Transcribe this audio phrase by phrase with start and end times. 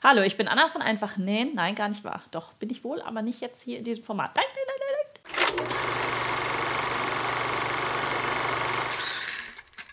[0.00, 1.56] Hallo, ich bin Anna von Einfach Nähen.
[1.56, 2.22] Nein, gar nicht wahr.
[2.30, 4.30] Doch, bin ich wohl, aber nicht jetzt hier in diesem Format.
[4.36, 5.78] Nein, nein, nein, nein, nein.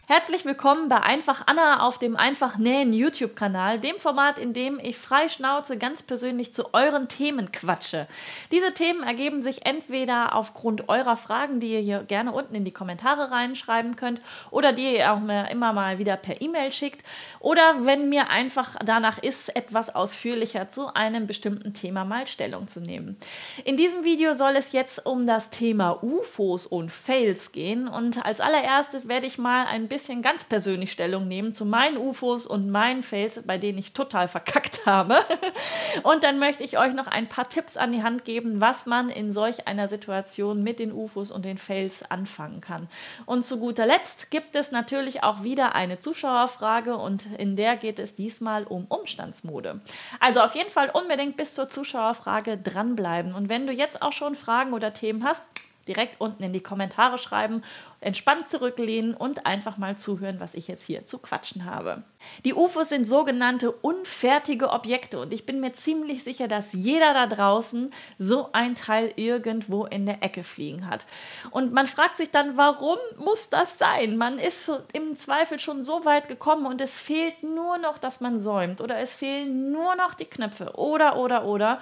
[0.08, 5.00] Herzlich willkommen bei Einfach Anna auf dem Einfach Nähen YouTube-Kanal, dem Format, in dem ich
[5.00, 8.08] frei Schnauze ganz persönlich zu euren Themen quatsche.
[8.52, 12.72] Diese Themen ergeben sich entweder aufgrund eurer Fragen, die ihr hier gerne unten in die
[12.72, 14.22] Kommentare reinschreiben könnt,
[14.52, 17.04] oder die ihr auch mir immer mal wieder per E-Mail schickt,
[17.40, 22.80] oder wenn mir einfach danach ist, etwas ausführlicher zu einem bestimmten Thema mal Stellung zu
[22.80, 23.18] nehmen.
[23.64, 28.40] In diesem Video soll es jetzt um das Thema UFOs und Fails gehen und als
[28.40, 32.70] allererstes werde ich mal ein bisschen bisschen ganz persönlich Stellung nehmen zu meinen UFOs und
[32.70, 35.20] meinen Fails, bei denen ich total verkackt habe.
[36.04, 39.10] Und dann möchte ich euch noch ein paar Tipps an die Hand geben, was man
[39.10, 42.90] in solch einer Situation mit den UFOs und den Fails anfangen kann.
[43.26, 47.98] Und zu guter Letzt gibt es natürlich auch wieder eine Zuschauerfrage und in der geht
[47.98, 49.80] es diesmal um Umstandsmode.
[50.20, 53.34] Also auf jeden Fall unbedingt bis zur Zuschauerfrage dranbleiben.
[53.34, 55.42] Und wenn du jetzt auch schon Fragen oder Themen hast,
[55.88, 57.64] direkt unten in die Kommentare schreiben,
[58.02, 62.04] entspannt zurücklehnen und einfach mal zuhören, was ich jetzt hier zu quatschen habe.
[62.44, 67.28] Die UFOs sind sogenannte unfertige Objekte und ich bin mir ziemlich sicher, dass jeder da
[67.28, 71.06] draußen so ein Teil irgendwo in der Ecke fliegen hat.
[71.52, 74.18] Und man fragt sich dann, warum muss das sein?
[74.18, 78.40] Man ist im Zweifel schon so weit gekommen und es fehlt nur noch, dass man
[78.40, 81.80] säumt oder es fehlen nur noch die Knöpfe oder oder oder.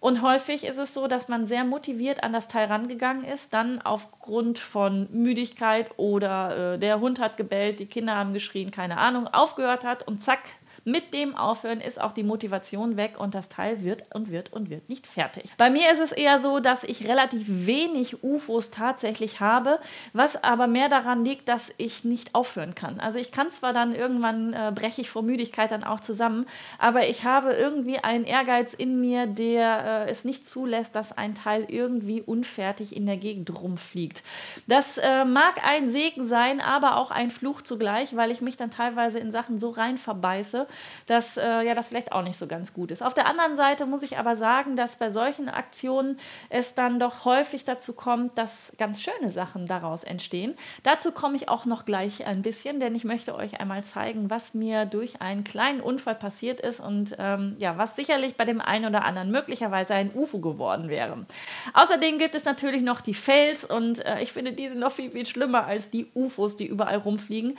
[0.00, 3.82] Und häufig ist es so, dass man sehr motiviert an das Teil rangegangen ist, dann
[3.82, 9.26] aufgrund von Müdigkeit oder äh, der Hund hat gebellt, die Kinder haben geschrien, keine Ahnung,
[9.26, 10.40] aufgehört hat und zack,
[10.90, 14.70] mit dem Aufhören ist auch die Motivation weg und das Teil wird und wird und
[14.70, 15.50] wird nicht fertig.
[15.56, 19.78] Bei mir ist es eher so, dass ich relativ wenig UFOs tatsächlich habe,
[20.12, 23.00] was aber mehr daran liegt, dass ich nicht aufhören kann.
[23.00, 26.46] Also ich kann zwar dann irgendwann äh, breche ich vor Müdigkeit dann auch zusammen,
[26.78, 31.34] aber ich habe irgendwie einen Ehrgeiz in mir, der äh, es nicht zulässt, dass ein
[31.34, 34.22] Teil irgendwie unfertig in der Gegend rumfliegt.
[34.66, 38.70] Das äh, mag ein Segen sein, aber auch ein Fluch zugleich, weil ich mich dann
[38.70, 40.66] teilweise in Sachen so rein verbeiße,
[41.06, 43.02] dass äh, ja das vielleicht auch nicht so ganz gut ist.
[43.02, 46.18] Auf der anderen Seite muss ich aber sagen, dass bei solchen Aktionen
[46.48, 50.54] es dann doch häufig dazu kommt, dass ganz schöne Sachen daraus entstehen.
[50.82, 54.54] Dazu komme ich auch noch gleich ein bisschen, denn ich möchte euch einmal zeigen, was
[54.54, 58.86] mir durch einen kleinen Unfall passiert ist und ähm, ja, was sicherlich bei dem einen
[58.86, 61.26] oder anderen möglicherweise ein UFO geworden wäre.
[61.74, 65.26] Außerdem gibt es natürlich noch die Fails und äh, ich finde diese noch viel, viel
[65.26, 67.58] schlimmer als die UFOs, die überall rumfliegen.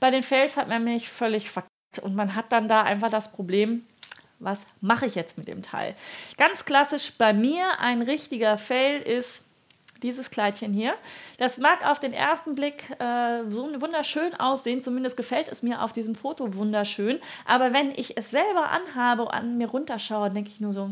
[0.00, 1.67] Bei den Fails hat man mich völlig verkauft.
[2.02, 3.84] Und man hat dann da einfach das Problem,
[4.38, 5.96] was mache ich jetzt mit dem Teil?
[6.36, 9.42] Ganz klassisch bei mir ein richtiger Fail ist
[10.02, 10.94] dieses Kleidchen hier.
[11.38, 15.92] Das mag auf den ersten Blick äh, so wunderschön aussehen, zumindest gefällt es mir auf
[15.92, 17.20] diesem Foto wunderschön.
[17.44, 20.90] Aber wenn ich es selber anhabe und an mir runterschaue, denke ich nur so,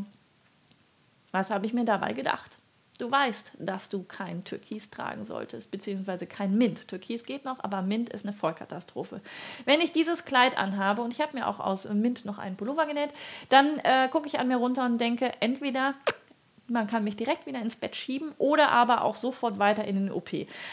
[1.31, 2.57] was habe ich mir dabei gedacht?
[2.99, 6.89] Du weißt, dass du kein Türkis tragen solltest, beziehungsweise kein Mint.
[6.89, 9.21] Türkis geht noch, aber Mint ist eine Vollkatastrophe.
[9.67, 12.87] Wenn ich dieses Kleid anhabe und ich habe mir auch aus Mint noch einen Pullover
[12.87, 13.11] genäht,
[13.51, 15.95] dann äh, gucke ich an mir runter und denke, entweder
[16.69, 20.11] man kann mich direkt wieder ins Bett schieben oder aber auch sofort weiter in den
[20.11, 20.31] OP.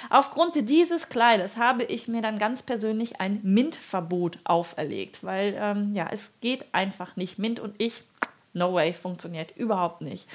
[0.09, 6.07] Aufgrund dieses Kleides habe ich mir dann ganz persönlich ein Mint-Verbot auferlegt, weil ähm, ja,
[6.12, 7.38] es geht einfach nicht.
[7.38, 8.03] Mint und ich
[8.53, 10.27] No way, funktioniert überhaupt nicht.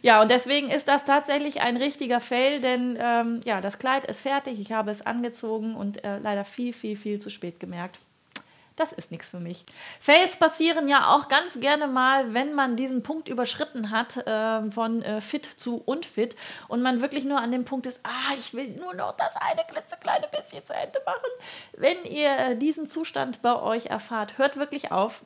[0.00, 4.20] Ja, und deswegen ist das tatsächlich ein richtiger Fail, denn ähm, ja, das Kleid ist
[4.20, 7.98] fertig, ich habe es angezogen und äh, leider viel, viel, viel zu spät gemerkt.
[8.76, 9.64] Das ist nichts für mich.
[10.00, 15.02] Fails passieren ja auch ganz gerne mal, wenn man diesen Punkt überschritten hat, äh, von
[15.02, 16.36] äh, fit zu unfit
[16.68, 19.64] und man wirklich nur an dem Punkt ist, ah, ich will nur noch das eine
[19.66, 21.30] klitzekleine bisschen zu Ende machen.
[21.72, 25.24] Wenn ihr äh, diesen Zustand bei euch erfahrt, hört wirklich auf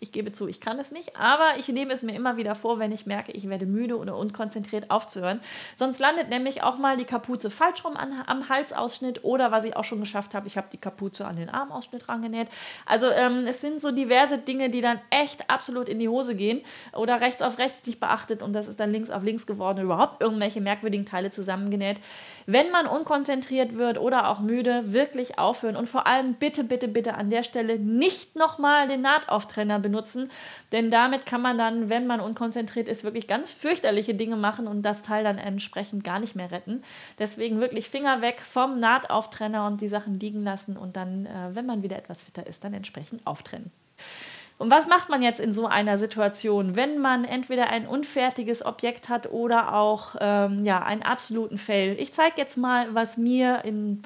[0.00, 2.78] ich gebe zu, ich kann es nicht, aber ich nehme es mir immer wieder vor,
[2.78, 5.40] wenn ich merke, ich werde müde oder unkonzentriert aufzuhören.
[5.76, 9.76] Sonst landet nämlich auch mal die Kapuze falsch rum an, am Halsausschnitt oder was ich
[9.76, 12.48] auch schon geschafft habe, ich habe die Kapuze an den Armausschnitt rangenäht.
[12.86, 16.62] Also ähm, es sind so diverse Dinge, die dann echt absolut in die Hose gehen
[16.94, 20.22] oder rechts auf rechts nicht beachtet und das ist dann links auf links geworden, überhaupt
[20.22, 22.00] irgendwelche merkwürdigen Teile zusammengenäht.
[22.52, 27.14] Wenn man unkonzentriert wird oder auch müde, wirklich aufhören und vor allem bitte, bitte, bitte
[27.14, 30.32] an der Stelle nicht nochmal den Nahtauftrenner benutzen,
[30.72, 34.82] denn damit kann man dann, wenn man unkonzentriert ist, wirklich ganz fürchterliche Dinge machen und
[34.82, 36.82] das Teil dann entsprechend gar nicht mehr retten.
[37.20, 41.66] Deswegen wirklich Finger weg vom Nahtauftrenner und die Sachen liegen lassen und dann, äh, wenn
[41.66, 43.70] man wieder etwas fitter ist, dann entsprechend auftrennen.
[44.60, 49.08] Und was macht man jetzt in so einer Situation, wenn man entweder ein unfertiges Objekt
[49.08, 51.96] hat oder auch ähm, ja, einen absoluten Fail?
[51.98, 54.02] Ich zeige jetzt mal, was mir in,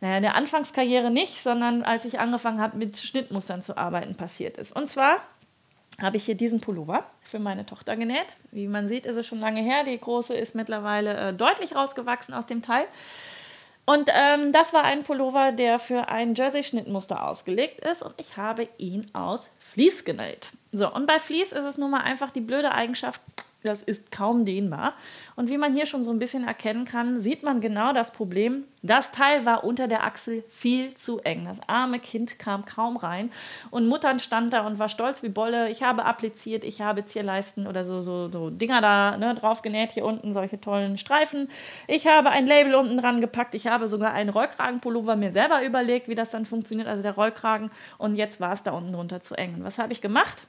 [0.00, 4.70] naja, der Anfangskarriere nicht, sondern als ich angefangen habe, mit Schnittmustern zu arbeiten, passiert ist.
[4.76, 5.16] Und zwar
[6.00, 8.36] habe ich hier diesen Pullover für meine Tochter genäht.
[8.52, 9.82] Wie man sieht, ist es schon lange her.
[9.82, 12.86] Die große ist mittlerweile äh, deutlich rausgewachsen aus dem Teil.
[13.86, 18.68] Und ähm, das war ein Pullover, der für ein Jersey-Schnittmuster ausgelegt ist und ich habe
[18.78, 20.48] ihn aus Vlies genäht.
[20.72, 23.20] So, und bei Vlies ist es nun mal einfach die blöde Eigenschaft,
[23.66, 24.94] das ist kaum dehnbar.
[25.34, 28.64] Und wie man hier schon so ein bisschen erkennen kann, sieht man genau das Problem.
[28.82, 31.44] Das Teil war unter der Achsel viel zu eng.
[31.46, 33.30] Das arme Kind kam kaum rein.
[33.70, 35.70] Und Muttern stand da und war stolz wie Bolle.
[35.70, 39.92] Ich habe appliziert, ich habe Zierleisten oder so, so, so Dinger da ne, drauf genäht.
[39.92, 41.48] Hier unten solche tollen Streifen.
[41.88, 43.54] Ich habe ein Label unten dran gepackt.
[43.54, 46.88] Ich habe sogar einen Rollkragenpullover mir selber überlegt, wie das dann funktioniert.
[46.88, 47.70] Also der Rollkragen.
[47.98, 49.54] Und jetzt war es da unten drunter zu eng.
[49.56, 50.46] Und was habe ich gemacht?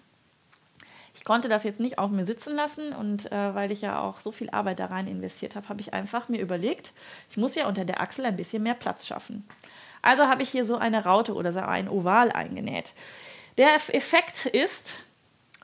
[1.17, 4.19] Ich konnte das jetzt nicht auf mir sitzen lassen und äh, weil ich ja auch
[4.19, 6.93] so viel Arbeit da rein investiert habe, habe ich einfach mir überlegt,
[7.31, 9.47] ich muss ja unter der Achsel ein bisschen mehr Platz schaffen.
[10.03, 12.93] Also habe ich hier so eine Raute oder so ein Oval eingenäht.
[13.57, 14.99] Der Effekt ist,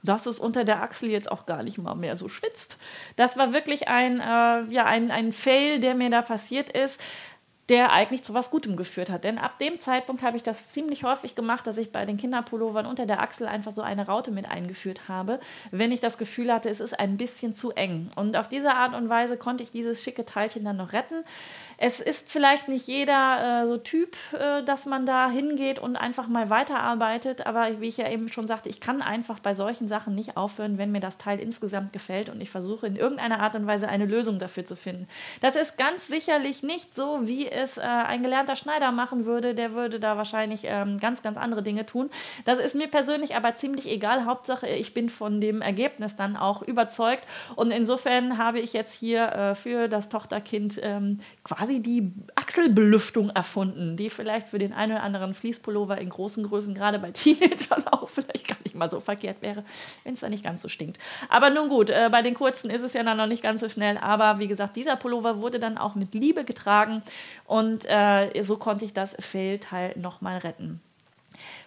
[0.01, 2.77] dass es unter der Achsel jetzt auch gar nicht mal mehr so schwitzt.
[3.15, 6.99] Das war wirklich ein, äh, ja, ein, ein Fail, der mir da passiert ist
[7.69, 9.23] der eigentlich zu was Gutem geführt hat.
[9.23, 12.85] Denn ab dem Zeitpunkt habe ich das ziemlich häufig gemacht, dass ich bei den Kinderpullovern
[12.85, 15.39] unter der Achsel einfach so eine Raute mit eingeführt habe,
[15.71, 18.09] wenn ich das Gefühl hatte, es ist ein bisschen zu eng.
[18.15, 21.23] Und auf diese Art und Weise konnte ich dieses schicke Teilchen dann noch retten.
[21.85, 26.29] Es ist vielleicht nicht jeder äh, so Typ, äh, dass man da hingeht und einfach
[26.29, 30.15] mal weiterarbeitet, aber wie ich ja eben schon sagte, ich kann einfach bei solchen Sachen
[30.15, 33.67] nicht aufhören, wenn mir das Teil insgesamt gefällt und ich versuche in irgendeiner Art und
[33.67, 35.09] Weise eine Lösung dafür zu finden.
[35.41, 39.53] Das ist ganz sicherlich nicht so, wie es äh, ein gelernter Schneider machen würde.
[39.53, 42.09] Der würde da wahrscheinlich ähm, ganz, ganz andere Dinge tun.
[42.45, 44.23] Das ist mir persönlich aber ziemlich egal.
[44.23, 47.23] Hauptsache, ich bin von dem Ergebnis dann auch überzeugt
[47.57, 53.29] und insofern habe ich jetzt hier äh, für das Tochterkind ähm, quasi quasi die Achselbelüftung
[53.29, 57.87] erfunden, die vielleicht für den einen oder anderen Fließpullover in großen Größen, gerade bei Teenagern
[57.91, 59.63] auch vielleicht gar nicht mal so verkehrt wäre,
[60.03, 60.99] wenn es da nicht ganz so stinkt.
[61.29, 63.69] Aber nun gut, äh, bei den kurzen ist es ja dann noch nicht ganz so
[63.69, 63.97] schnell.
[63.97, 67.01] Aber wie gesagt, dieser Pullover wurde dann auch mit Liebe getragen
[67.45, 70.81] und äh, so konnte ich das Fehlteil nochmal retten.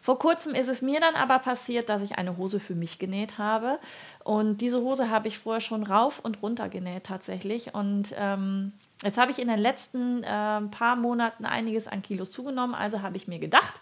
[0.00, 3.36] Vor kurzem ist es mir dann aber passiert, dass ich eine Hose für mich genäht
[3.38, 3.78] habe.
[4.22, 7.74] Und diese Hose habe ich vorher schon rauf und runter genäht tatsächlich.
[7.74, 12.74] Und ähm, Jetzt habe ich in den letzten äh, paar Monaten einiges an Kilos zugenommen,
[12.74, 13.74] also habe ich mir gedacht,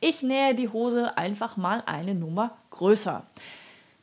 [0.00, 3.24] ich nähe die Hose einfach mal eine Nummer größer.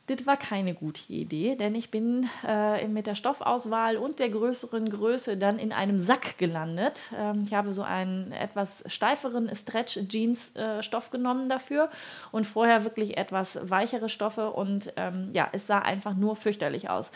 [0.08, 4.88] Das war keine gute Idee, denn ich bin äh, mit der Stoffauswahl und der größeren
[4.88, 6.98] Größe dann in einem Sack gelandet.
[7.14, 11.90] Ähm, ich habe so einen etwas steiferen Stretch-Jeans-Stoff äh, genommen dafür
[12.32, 17.10] und vorher wirklich etwas weichere Stoffe und ähm, ja, es sah einfach nur fürchterlich aus.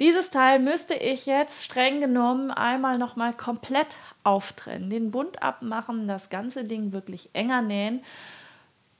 [0.00, 6.30] Dieses Teil müsste ich jetzt streng genommen einmal nochmal komplett auftrennen, den Bund abmachen, das
[6.30, 8.04] ganze Ding wirklich enger nähen.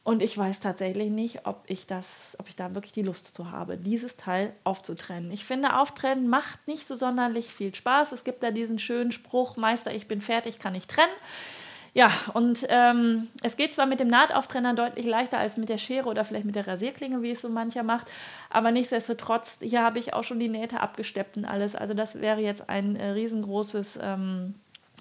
[0.03, 3.53] Und ich weiß tatsächlich nicht, ob ich das, ob ich da wirklich die Lust zu
[3.53, 5.31] habe, dieses Teil aufzutrennen.
[5.31, 8.12] Ich finde, Auftrennen macht nicht so sonderlich viel Spaß.
[8.12, 11.12] Es gibt da diesen schönen Spruch, Meister, ich bin fertig, kann ich trennen.
[11.94, 16.08] Ja, und ähm, es geht zwar mit dem Nahtauftrenner deutlich leichter als mit der Schere
[16.08, 18.11] oder vielleicht mit der Rasierklinge, wie es so mancher macht,
[18.50, 21.75] aber nichtsdestotrotz, hier habe ich auch schon die Nähte abgesteppt und alles.
[21.75, 23.99] Also das wäre jetzt ein äh, riesengroßes...
[24.02, 24.55] Ähm,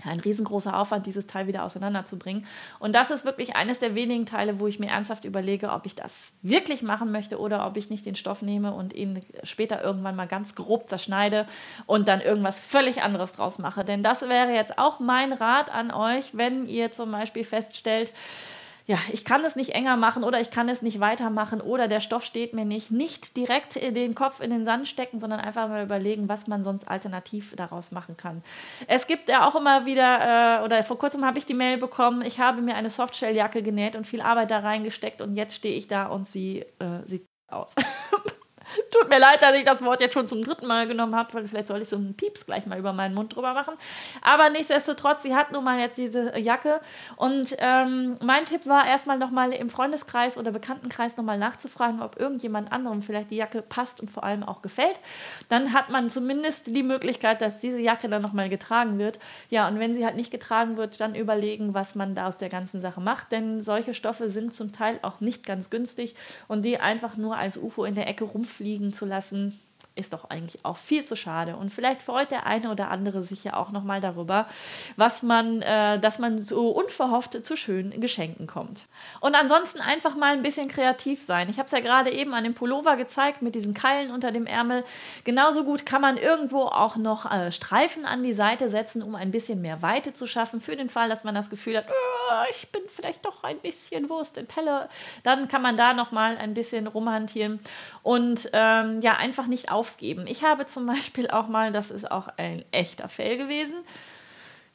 [0.06, 2.46] ein riesengroßer Aufwand, dieses Teil wieder auseinanderzubringen.
[2.80, 5.96] Und das ist wirklich eines der wenigen Teile, wo ich mir ernsthaft überlege, ob ich
[5.96, 10.16] das wirklich machen möchte oder ob ich nicht den Stoff nehme und ihn später irgendwann
[10.16, 11.48] mal ganz grob zerschneide
[11.86, 13.84] und dann irgendwas völlig anderes draus mache.
[13.84, 18.14] Denn das wäre jetzt auch mein Rat an euch, wenn ihr zum Beispiel feststellt,
[18.90, 22.00] ja, ich kann es nicht enger machen oder ich kann es nicht weitermachen oder der
[22.00, 22.90] Stoff steht mir nicht.
[22.90, 26.88] Nicht direkt den Kopf in den Sand stecken, sondern einfach mal überlegen, was man sonst
[26.88, 28.42] alternativ daraus machen kann.
[28.88, 32.22] Es gibt ja auch immer wieder, äh, oder vor kurzem habe ich die Mail bekommen,
[32.22, 35.90] ich habe mir eine Softshelljacke genäht und viel Arbeit da reingesteckt und jetzt stehe ich
[35.90, 37.76] da und sie äh, sieht aus.
[38.92, 41.46] Tut mir leid, dass ich das Wort jetzt schon zum dritten Mal genommen habe.
[41.48, 43.76] Vielleicht soll ich so einen Pieps gleich mal über meinen Mund drüber machen.
[44.22, 46.82] Aber nichtsdestotrotz, sie hat nun mal jetzt diese Jacke.
[47.16, 52.72] Und ähm, mein Tipp war erstmal nochmal im Freundeskreis oder Bekanntenkreis nochmal nachzufragen, ob irgendjemand
[52.72, 55.00] anderem vielleicht die Jacke passt und vor allem auch gefällt.
[55.50, 59.20] Dann hat man zumindest die Möglichkeit, dass diese Jacke dann nochmal getragen wird.
[59.50, 62.50] Ja, und wenn sie halt nicht getragen wird, dann überlegen, was man da aus der
[62.50, 63.32] ganzen Sache macht.
[63.32, 66.16] Denn solche Stoffe sind zum Teil auch nicht ganz günstig
[66.48, 69.60] und die einfach nur als UFO in der Ecke rumfliegen liegen zu lassen,
[69.98, 71.56] ist doch eigentlich auch viel zu schade.
[71.56, 74.48] Und vielleicht freut der eine oder andere sich ja auch nochmal darüber,
[74.96, 78.86] was man, äh, dass man so unverhofft zu schönen Geschenken kommt.
[79.20, 81.50] Und ansonsten einfach mal ein bisschen kreativ sein.
[81.50, 84.46] Ich habe es ja gerade eben an dem Pullover gezeigt mit diesen Keilen unter dem
[84.46, 84.84] Ärmel.
[85.24, 89.32] Genauso gut kann man irgendwo auch noch äh, Streifen an die Seite setzen, um ein
[89.32, 92.17] bisschen mehr Weite zu schaffen, für den Fall, dass man das Gefühl hat, oh,
[92.50, 94.90] ich bin vielleicht doch ein bisschen Wurst in Pelle,
[95.24, 97.60] dann kann man da nochmal ein bisschen rumhantieren
[98.04, 100.26] und ähm, ja, einfach nicht aufgeben.
[100.28, 103.84] Ich habe zum Beispiel auch mal, das ist auch ein echter Fail gewesen,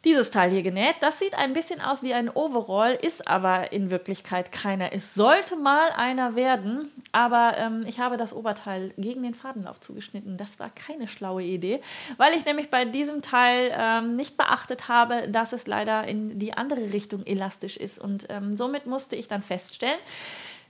[0.05, 0.97] dieses Teil hier genäht.
[1.01, 4.93] Das sieht ein bisschen aus wie ein Overall, ist aber in Wirklichkeit keiner.
[4.93, 10.37] Es sollte mal einer werden, aber ähm, ich habe das Oberteil gegen den Fadenlauf zugeschnitten.
[10.37, 11.81] Das war keine schlaue Idee,
[12.17, 16.55] weil ich nämlich bei diesem Teil ähm, nicht beachtet habe, dass es leider in die
[16.55, 17.99] andere Richtung elastisch ist.
[17.99, 19.99] Und ähm, somit musste ich dann feststellen,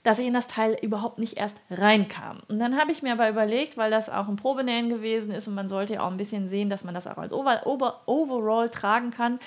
[0.02, 2.40] dass ich in das Teil überhaupt nicht erst reinkam.
[2.48, 5.54] Und dann habe ich mir aber überlegt, weil das auch ein Probenähen gewesen ist und
[5.54, 8.68] man sollte ja auch ein bisschen sehen, dass man das auch als Over Over Overall
[8.68, 9.38] tragen kann,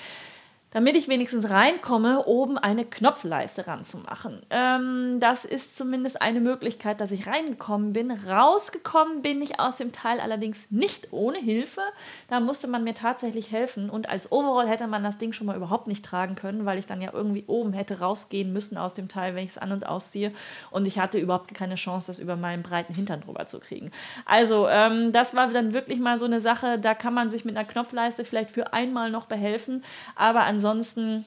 [0.72, 4.42] damit ich wenigstens reinkomme, oben eine Knopfleiste ranzumachen.
[4.50, 8.10] Ähm, das ist zumindest eine Möglichkeit, dass ich reingekommen bin.
[8.10, 11.82] Rausgekommen bin ich aus dem Teil allerdings nicht ohne Hilfe.
[12.28, 15.56] Da musste man mir tatsächlich helfen und als Overall hätte man das Ding schon mal
[15.56, 19.08] überhaupt nicht tragen können, weil ich dann ja irgendwie oben hätte rausgehen müssen aus dem
[19.08, 20.32] Teil, wenn ich es an und ausziehe
[20.70, 23.92] und ich hatte überhaupt keine Chance, das über meinen breiten Hintern drüber zu kriegen.
[24.24, 27.56] Also ähm, das war dann wirklich mal so eine Sache, da kann man sich mit
[27.56, 29.84] einer Knopfleiste vielleicht für einmal noch behelfen,
[30.16, 31.26] aber ansonsten ansonsten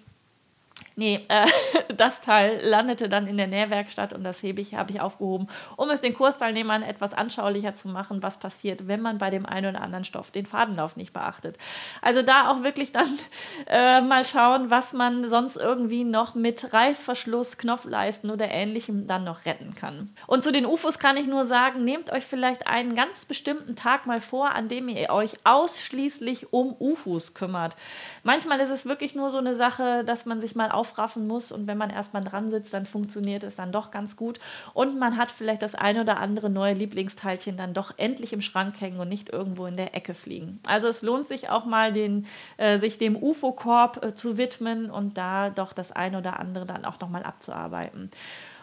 [0.99, 1.47] Nee, äh,
[1.95, 5.89] das Teil landete dann in der Nährwerkstatt und das habe ich, hab ich aufgehoben, um
[5.91, 9.81] es den Kursteilnehmern etwas anschaulicher zu machen, was passiert, wenn man bei dem einen oder
[9.81, 11.57] anderen Stoff den Fadenlauf nicht beachtet.
[12.01, 13.07] Also da auch wirklich dann
[13.67, 19.45] äh, mal schauen, was man sonst irgendwie noch mit Reißverschluss, Knopfleisten oder ähnlichem dann noch
[19.45, 20.13] retten kann.
[20.27, 24.05] Und zu den UFOs kann ich nur sagen, nehmt euch vielleicht einen ganz bestimmten Tag
[24.05, 27.77] mal vor, an dem ihr euch ausschließlich um UFOs kümmert.
[28.23, 31.51] Manchmal ist es wirklich nur so eine Sache, dass man sich mal auf aufraffen muss
[31.51, 34.39] und wenn man erstmal dran sitzt, dann funktioniert es dann doch ganz gut
[34.73, 38.79] und man hat vielleicht das ein oder andere neue Lieblingsteilchen dann doch endlich im Schrank
[38.81, 40.59] hängen und nicht irgendwo in der Ecke fliegen.
[40.65, 42.25] Also es lohnt sich auch mal, den,
[42.57, 46.85] äh, sich dem UFO-Korb äh, zu widmen und da doch das ein oder andere dann
[46.85, 48.09] auch nochmal abzuarbeiten.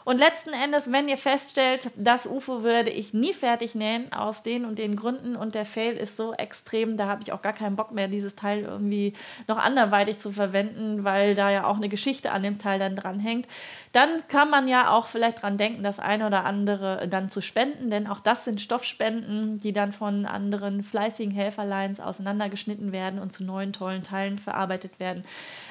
[0.06, 4.64] Und letzten Endes, wenn ihr feststellt, das UFO würde ich nie fertig nähen, aus den
[4.64, 7.74] und den Gründen und der Fail ist so extrem, da habe ich auch gar keinen
[7.74, 9.14] Bock mehr, dieses Teil irgendwie
[9.48, 13.48] noch anderweitig zu verwenden, weil da ja auch eine Geschichte an dem Teil dann dranhängt,
[13.90, 17.90] dann kann man ja auch vielleicht dran denken, das eine oder andere dann zu spenden,
[17.90, 23.42] denn auch das sind Stoffspenden, die dann von anderen fleißigen Helferleins auseinandergeschnitten werden und zu
[23.42, 25.24] neuen tollen Teilen verarbeitet werden.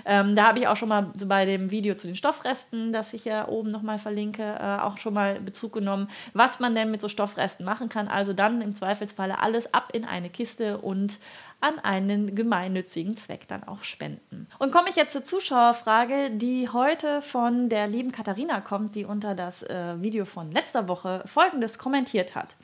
[0.03, 3.23] Ähm, da habe ich auch schon mal bei dem Video zu den Stoffresten, das ich
[3.23, 7.01] ja oben nochmal verlinke, verlinke, äh, auch schon mal Bezug genommen, was man denn mit
[7.01, 8.07] so Stoffresten machen kann.
[8.07, 11.17] Also dann im Zweifelsfalle alles ab in eine Kiste und
[11.61, 14.47] an einen gemeinnützigen Zweck dann auch spenden.
[14.59, 19.35] Und komme ich jetzt zur Zuschauerfrage, die heute von der lieben Katharina kommt, die unter
[19.35, 22.55] das äh, Video von letzter Woche folgendes kommentiert hat.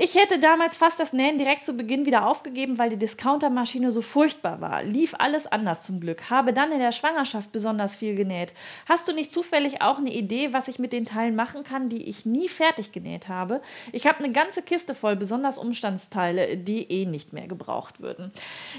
[0.00, 4.00] Ich hätte damals fast das Nähen direkt zu Beginn wieder aufgegeben, weil die Discountermaschine so
[4.00, 4.84] furchtbar war.
[4.84, 6.30] Lief alles anders zum Glück.
[6.30, 8.52] Habe dann in der Schwangerschaft besonders viel genäht.
[8.88, 12.08] Hast du nicht zufällig auch eine Idee, was ich mit den Teilen machen kann, die
[12.08, 13.60] ich nie fertig genäht habe?
[13.90, 18.30] Ich habe eine ganze Kiste voll, besonders Umstandsteile, die eh nicht mehr gebraucht würden.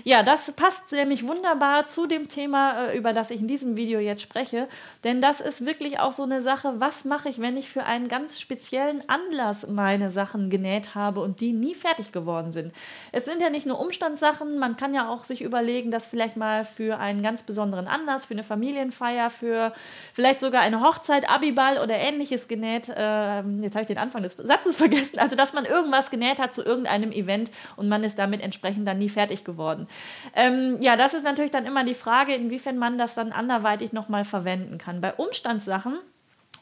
[0.05, 3.99] Ja, das passt nämlich wunderbar zu dem Thema, äh, über das ich in diesem Video
[3.99, 4.69] jetzt spreche.
[5.03, 8.07] Denn das ist wirklich auch so eine Sache, was mache ich, wenn ich für einen
[8.07, 11.08] ganz speziellen Anlass meine Sachen genäht habe?
[11.09, 12.71] Habe und die nie fertig geworden sind.
[13.11, 16.63] Es sind ja nicht nur Umstandssachen, man kann ja auch sich überlegen, dass vielleicht mal
[16.63, 19.73] für einen ganz besonderen Anlass, für eine Familienfeier, für
[20.13, 22.89] vielleicht sogar eine Hochzeit, Abiball oder ähnliches genäht.
[22.89, 25.19] Äh, jetzt habe ich den Anfang des Satzes vergessen.
[25.19, 28.99] Also, dass man irgendwas genäht hat zu irgendeinem Event und man ist damit entsprechend dann
[28.99, 29.87] nie fertig geworden.
[30.35, 34.23] Ähm, ja, das ist natürlich dann immer die Frage, inwiefern man das dann anderweitig nochmal
[34.23, 35.01] verwenden kann.
[35.01, 35.97] Bei Umstandssachen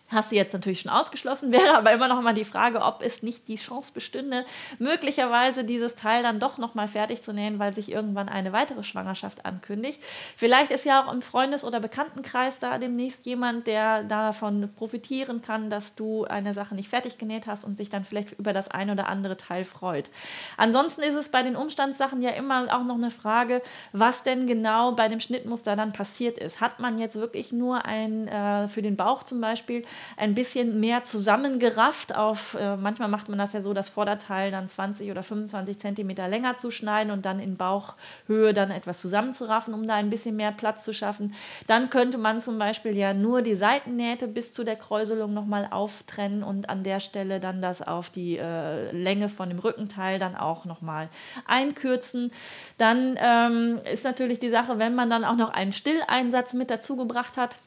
[0.09, 3.23] hast du jetzt natürlich schon ausgeschlossen, wäre aber immer noch mal die Frage, ob es
[3.23, 4.45] nicht die Chance bestünde,
[4.79, 8.83] möglicherweise dieses Teil dann doch noch mal fertig zu nähen, weil sich irgendwann eine weitere
[8.83, 10.01] Schwangerschaft ankündigt.
[10.35, 15.69] Vielleicht ist ja auch im Freundes- oder Bekanntenkreis da demnächst jemand, der davon profitieren kann,
[15.69, 18.89] dass du eine Sache nicht fertig genäht hast und sich dann vielleicht über das ein
[18.89, 20.09] oder andere Teil freut.
[20.55, 23.61] Ansonsten ist es bei den Umstandssachen ja immer auch noch eine Frage,
[23.91, 26.61] was denn genau bei dem Schnittmuster dann passiert ist.
[26.61, 29.83] Hat man jetzt wirklich nur ein äh, für den Bauch zum Beispiel
[30.15, 34.69] ein bisschen mehr zusammengerafft auf, äh, manchmal macht man das ja so, das Vorderteil dann
[34.69, 39.87] 20 oder 25 Zentimeter länger zu schneiden und dann in Bauchhöhe dann etwas zusammenzuraffen, um
[39.87, 41.33] da ein bisschen mehr Platz zu schaffen.
[41.67, 46.43] Dann könnte man zum Beispiel ja nur die Seitennähte bis zu der Kräuselung nochmal auftrennen
[46.43, 50.65] und an der Stelle dann das auf die äh, Länge von dem Rückenteil dann auch
[50.65, 51.09] nochmal
[51.45, 52.31] einkürzen.
[52.77, 56.95] Dann ähm, ist natürlich die Sache, wenn man dann auch noch einen Stilleinsatz mit dazu
[56.95, 57.57] gebracht hat,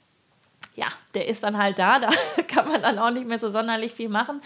[0.75, 2.11] ja, der ist dann halt da, da
[2.49, 4.41] kann man dann auch nicht mehr so sonderlich viel machen.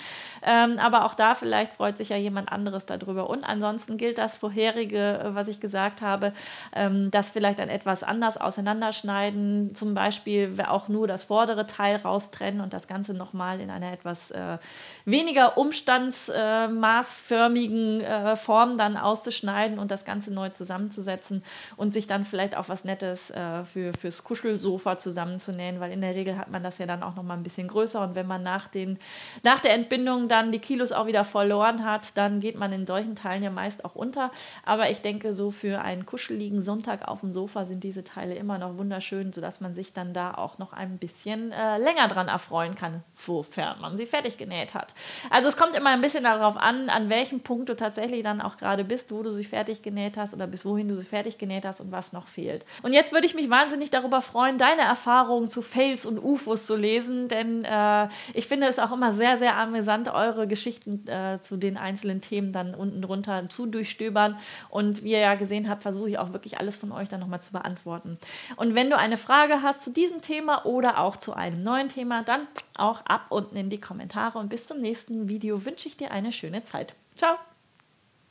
[0.45, 3.31] Ähm, aber auch da vielleicht freut sich ja jemand anderes darüber.
[3.31, 6.33] Und ansonsten gilt das vorherige, äh, was ich gesagt habe,
[6.75, 12.61] ähm, das vielleicht ein etwas anders auseinanderschneiden, zum Beispiel auch nur das vordere Teil raustrennen
[12.61, 14.59] und das Ganze nochmal in einer etwas äh,
[15.05, 21.43] weniger umstandsmaßförmigen äh, äh, Form dann auszuschneiden und das Ganze neu zusammenzusetzen
[21.77, 26.15] und sich dann vielleicht auch was Nettes äh, für, fürs Kuschelsofa zusammenzunähen, weil in der
[26.15, 28.69] Regel hat man das ja dann auch nochmal ein bisschen größer und wenn man nach,
[28.69, 28.99] den,
[29.43, 33.15] nach der Entbindung dann die Kilos auch wieder verloren hat, dann geht man in solchen
[33.15, 34.33] Teilen ja meist auch unter.
[34.65, 38.59] Aber ich denke, so für einen kuscheligen Sonntag auf dem Sofa sind diese Teile immer
[38.59, 42.75] noch wunderschön, sodass man sich dann da auch noch ein bisschen äh, länger dran erfreuen
[42.75, 44.93] kann, sofern man sie fertig genäht hat.
[45.31, 48.57] Also es kommt immer ein bisschen darauf an, an welchem Punkt du tatsächlich dann auch
[48.57, 51.65] gerade bist, wo du sie fertig genäht hast oder bis wohin du sie fertig genäht
[51.65, 52.67] hast und was noch fehlt.
[52.83, 56.75] Und jetzt würde ich mich wahnsinnig darüber freuen, deine Erfahrungen zu Fails und UFOs zu
[56.75, 61.57] lesen, denn äh, ich finde es auch immer sehr, sehr amüsant, eure Geschichten äh, zu
[61.57, 64.37] den einzelnen Themen dann unten drunter zu durchstöbern.
[64.69, 67.43] Und wie ihr ja gesehen habt, versuche ich auch wirklich alles von euch dann nochmal
[67.43, 68.19] zu beantworten.
[68.57, 72.23] Und wenn du eine Frage hast zu diesem Thema oder auch zu einem neuen Thema,
[72.23, 74.39] dann auch ab unten in die Kommentare.
[74.39, 76.95] Und bis zum nächsten Video wünsche ich dir eine schöne Zeit.
[77.17, 77.37] Ciao!